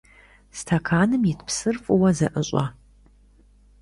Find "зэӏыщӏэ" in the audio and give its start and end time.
2.17-2.65